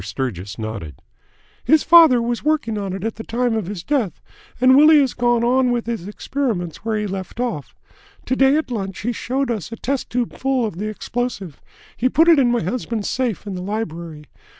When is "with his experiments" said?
5.69-6.77